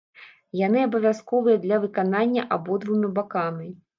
[0.59, 3.71] Яны абавязковыя для выканання абодвума бакамі.